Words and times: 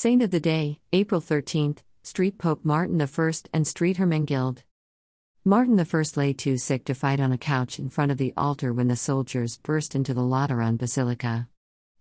Saint 0.00 0.22
of 0.22 0.30
the 0.30 0.38
Day, 0.38 0.78
April 0.92 1.20
13th, 1.20 1.78
Street 2.04 2.38
Pope 2.38 2.64
Martin 2.64 3.02
I 3.02 3.32
and 3.52 3.66
Street 3.66 3.96
Hermenegild. 3.96 4.62
Martin 5.44 5.80
I 5.80 6.02
lay 6.14 6.32
too 6.32 6.56
sick 6.56 6.84
to 6.84 6.94
fight 6.94 7.18
on 7.18 7.32
a 7.32 7.36
couch 7.36 7.80
in 7.80 7.90
front 7.90 8.12
of 8.12 8.16
the 8.16 8.32
altar 8.36 8.72
when 8.72 8.86
the 8.86 8.94
soldiers 8.94 9.58
burst 9.58 9.96
into 9.96 10.14
the 10.14 10.22
Lateran 10.22 10.76
Basilica. 10.76 11.48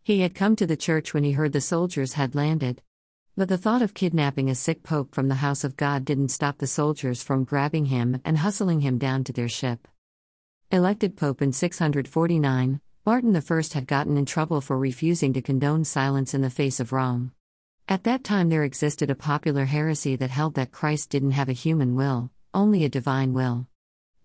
He 0.04 0.20
had 0.20 0.36
come 0.36 0.55
to 0.57 0.68
the 0.68 0.78
church 0.78 1.15
when 1.15 1.23
he 1.23 1.31
heard 1.31 1.54
the 1.54 1.60
soldiers 1.60 2.13
had 2.13 2.36
landed. 2.36 2.83
But 3.36 3.49
the 3.49 3.57
thought 3.57 3.82
of 3.82 3.96
kidnapping 3.96 4.48
a 4.48 4.54
sick 4.54 4.84
pope 4.84 5.16
from 5.16 5.27
the 5.27 5.41
house 5.41 5.64
of 5.64 5.75
God 5.75 6.05
didn't 6.05 6.29
stop 6.29 6.59
the 6.59 6.68
soldiers 6.68 7.23
from 7.23 7.45
grabbing 7.45 7.86
him 7.86 8.21
and 8.23 8.38
hustling 8.38 8.82
him 8.82 9.00
down 9.00 9.23
to 9.23 9.34
their 9.34 9.50
ship. 9.50 9.88
Elected 10.71 11.18
pope 11.18 11.41
in 11.41 11.52
649, 11.52 12.79
Martin 13.07 13.36
I 13.36 13.64
had 13.73 13.88
gotten 13.88 14.18
in 14.18 14.27
trouble 14.27 14.61
for 14.61 14.77
refusing 14.77 15.34
to 15.34 15.41
condone 15.41 15.84
silence 15.84 16.36
in 16.36 16.41
the 16.41 16.52
face 16.52 16.79
of 16.79 16.91
Rome. 16.91 17.32
At 17.90 18.04
that 18.04 18.26
time, 18.26 18.50
there 18.50 18.66
existed 18.66 19.10
a 19.10 19.16
popular 19.16 19.64
heresy 19.64 20.18
that 20.18 20.30
held 20.30 20.55
that 20.55 20.73
Christ 20.73 21.09
didn't 21.09 21.32
have 21.32 21.48
a 21.48 21.54
human 21.54 21.95
will, 21.95 22.32
only 22.54 22.84
a 22.84 22.90
divine 22.90 23.32
will. 23.32 23.68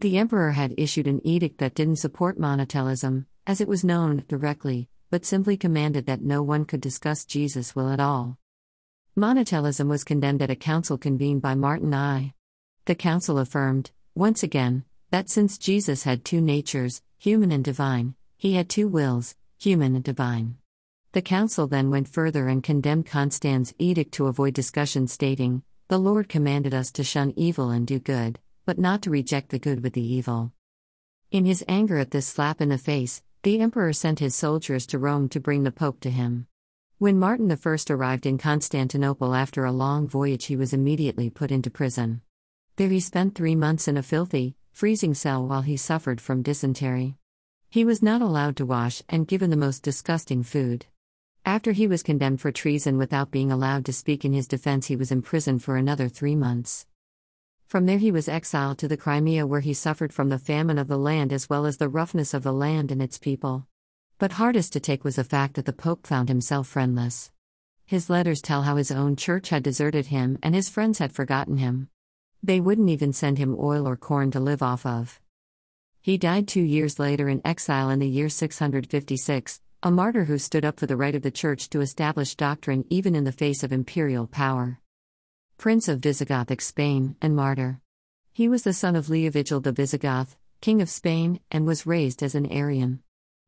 The 0.01 0.19
emperor 0.19 0.51
had 0.51 0.75
issued 0.77 1.07
an 1.07 1.25
edict 1.25 1.59
that 1.59 1.77
didn't 1.77 1.97
support 1.97 2.41
monothelism, 2.41 3.27
as 3.47 3.61
it 3.61 3.69
was 3.69 3.84
known, 3.84 4.25
directly, 4.27 4.89
but 5.11 5.25
simply 5.25 5.56
commanded 5.56 6.06
that 6.06 6.23
no 6.23 6.43
one 6.43 6.65
could 6.65 6.80
discuss 6.80 7.25
Jesus' 7.25 7.77
will 7.77 7.89
at 7.89 8.01
all. 8.01 8.37
Monothelism 9.15 9.89
was 9.89 10.03
condemned 10.03 10.42
at 10.42 10.51
a 10.51 10.56
council 10.56 10.98
convened 10.98 11.42
by 11.42 11.55
Martin 11.55 11.95
I. 11.95 12.34
The 12.87 12.97
council 12.97 13.39
affirmed, 13.39 13.92
once 14.17 14.42
again, 14.42 14.84
that 15.11 15.31
since 15.31 15.56
Jesus 15.56 16.03
had 16.03 16.25
two 16.25 16.41
natures, 16.41 17.01
human 17.17 17.53
and 17.53 17.62
divine, 17.62 18.17
he 18.37 18.55
had 18.55 18.69
two 18.69 18.89
wills, 18.89 19.37
human 19.56 19.95
and 19.95 20.03
divine. 20.03 20.56
The 21.12 21.21
council 21.21 21.66
then 21.66 21.91
went 21.91 22.09
further 22.09 22.48
and 22.48 22.62
condemned 22.62 23.05
Constans' 23.05 23.75
edict 23.79 24.12
to 24.15 24.29
avoid 24.29 24.55
discussion, 24.55 25.07
stating, 25.07 25.62
The 25.89 25.98
Lord 25.98 26.27
commanded 26.27 26.73
us 26.73 26.91
to 26.93 27.05
shun 27.05 27.34
evil 27.37 27.69
and 27.69 27.86
do 27.86 27.98
good, 27.98 28.39
but 28.64 28.78
not 28.78 29.03
to 29.03 29.11
reject 29.11 29.51
the 29.51 29.59
good 29.59 29.83
with 29.83 29.92
the 29.92 30.01
evil. 30.01 30.53
In 31.31 31.45
his 31.45 31.62
anger 31.69 31.98
at 31.98 32.12
this 32.12 32.27
slap 32.27 32.62
in 32.62 32.70
the 32.70 32.78
face, 32.78 33.23
the 33.42 33.61
emperor 33.61 33.92
sent 33.92 34.20
his 34.20 34.34
soldiers 34.34 34.86
to 34.86 34.98
Rome 34.98 35.28
to 35.28 35.41
bring 35.41 35.64
the 35.64 35.70
pope 35.70 36.01
to 36.01 36.11
him. 36.11 36.47
When 36.97 37.19
Martin 37.19 37.53
I 37.53 37.56
arrived 37.91 38.25
in 38.25 38.39
Constantinople 38.39 39.34
after 39.34 39.67
a 39.67 39.73
long 39.73 40.08
voyage, 40.08 40.47
he 40.47 40.56
was 40.56 40.73
immediately 40.73 41.29
put 41.29 41.51
into 41.51 41.70
prison. 41.70 42.23
There 42.77 42.89
he 42.89 43.01
spent 43.01 43.34
three 43.34 43.55
months 43.55 43.86
in 43.86 43.98
a 43.98 44.03
filthy, 44.03 44.56
freezing 44.73 45.12
cell 45.12 45.47
while 45.47 45.62
he 45.62 45.77
suffered 45.77 46.23
from 46.23 46.41
dysentery. 46.41 47.17
He 47.69 47.84
was 47.84 48.03
not 48.03 48.23
allowed 48.23 48.56
to 48.56 48.64
wash 48.64 49.03
and 49.11 49.29
given 49.29 49.51
the 49.51 49.56
most 49.58 49.83
disgusting 49.83 50.42
food. 50.42 50.86
After 51.45 51.73
he 51.73 51.89
was 51.89 52.05
condemned 52.05 52.41
for 52.41 52.53
treason 52.53 52.98
without 52.98 53.33
being 53.33 53.51
allowed 53.51 53.85
to 53.87 53.93
speak 53.93 54.25
in 54.25 54.33
his 54.33 54.47
defense, 54.47 54.87
he 54.87 54.95
was 54.95 55.11
imprisoned 55.11 55.62
for 55.62 55.77
another 55.77 56.09
three 56.09 56.37
months. 56.37 56.87
From 57.67 57.87
there, 57.87 57.98
he 57.98 58.12
was 58.12 58.29
exiled 58.29 58.79
to 58.79 58.87
the 58.87 58.97
Crimea, 58.97 59.45
where 59.47 59.61
he 59.61 59.75
suffered 59.75 60.13
from 60.13 60.29
the 60.29 60.39
famine 60.39 60.79
of 60.79 60.87
the 60.87 60.97
land 60.97 61.33
as 61.33 61.51
well 61.51 61.67
as 61.67 61.79
the 61.79 61.89
roughness 61.89 62.33
of 62.33 62.45
the 62.45 62.53
land 62.53 62.93
and 62.93 63.03
its 63.03 63.19
people. 63.19 63.67
But 64.19 64.33
hardest 64.33 64.73
to 64.75 64.81
take 64.81 65.03
was 65.03 65.17
the 65.17 65.25
fact 65.25 65.55
that 65.55 65.65
the 65.65 65.73
Pope 65.73 66.07
found 66.07 66.29
himself 66.29 66.69
friendless. 66.69 67.33
His 67.87 68.09
letters 68.09 68.41
tell 68.41 68.63
how 68.63 68.77
his 68.77 68.93
own 68.93 69.17
church 69.17 69.48
had 69.48 69.65
deserted 69.65 70.07
him 70.07 70.39
and 70.45 70.55
his 70.55 70.69
friends 70.69 70.98
had 70.98 71.13
forgotten 71.13 71.57
him. 71.57 71.89
They 72.41 72.61
wouldn't 72.61 72.89
even 72.89 73.13
send 73.13 73.39
him 73.39 73.57
oil 73.59 73.89
or 73.89 73.97
corn 73.97 74.31
to 74.31 74.41
live 74.41 74.63
off 74.63 74.87
of. 74.87 75.20
He 76.01 76.19
died 76.19 76.47
two 76.47 76.63
years 76.63 77.01
later 77.01 77.29
in 77.29 77.43
exile 77.45 77.91
in 77.91 77.98
the 77.98 78.09
year 78.09 78.29
656, 78.29 79.61
a 79.84 79.91
martyr 79.91 80.27
who 80.27 80.38
stood 80.38 80.64
up 80.64 80.78
for 80.78 80.86
the 80.86 80.97
right 80.97 81.16
of 81.16 81.22
the 81.22 81.30
Church 81.30 81.69
to 81.69 81.80
establish 81.80 82.36
doctrine 82.36 82.84
even 82.88 83.16
in 83.16 83.25
the 83.25 83.33
face 83.33 83.64
of 83.64 83.72
imperial 83.72 84.28
power. 84.28 84.78
Prince 85.58 85.89
of 85.89 85.98
Visigothic 85.98 86.61
Spain 86.61 87.16
and 87.20 87.34
martyr. 87.34 87.80
He 88.33 88.48
was 88.48 88.62
the 88.62 88.72
son 88.72 88.94
of 88.94 89.08
Leovigild 89.08 89.64
the 89.64 89.72
Visigoth, 89.72 90.36
king 90.61 90.80
of 90.80 90.89
Spain, 90.89 91.41
and 91.50 91.67
was 91.67 91.84
raised 91.84 92.23
as 92.23 92.36
an 92.36 92.46
Arian. 92.52 93.02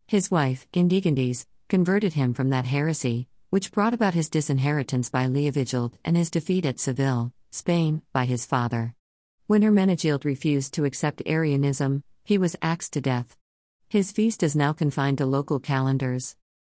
His 0.08 0.28
wife, 0.28 0.66
Gundegandes, 0.72 1.46
converted 1.68 2.14
him 2.14 2.34
from 2.34 2.50
that 2.50 2.66
heresy, 2.66 3.28
which 3.50 3.70
brought 3.70 3.94
about 3.94 4.14
his 4.14 4.28
disinheritance 4.28 5.10
by 5.10 5.26
Leovigild 5.26 5.94
and 6.04 6.16
his 6.16 6.30
defeat 6.30 6.66
at 6.66 6.80
Seville, 6.80 7.32
Spain, 7.52 8.02
by 8.12 8.24
his 8.24 8.44
father. 8.44 8.96
When 9.46 9.62
Hermenegild 9.62 10.24
refused 10.24 10.74
to 10.74 10.84
accept 10.84 11.22
Arianism, 11.26 12.02
he 12.24 12.38
was 12.38 12.56
axed 12.60 12.92
to 12.94 13.00
death. 13.00 13.36
His 13.88 14.10
feast 14.10 14.42
is 14.42 14.56
now 14.56 14.72
confined 14.72 15.18
to 15.18 15.26
local 15.26 15.60
calendars. 15.60 16.36